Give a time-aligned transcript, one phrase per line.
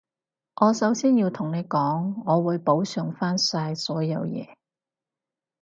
[0.59, 4.49] 我首先要同你講，我會補償返晒所有嘢